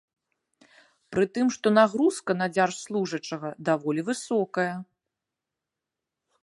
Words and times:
Пры 1.15 1.25
тым, 1.37 1.51
што 1.57 1.67
нагрузка 1.79 2.31
на 2.41 2.47
дзяржслужачага 2.55 3.49
даволі 3.69 4.01
высокая. 4.09 4.71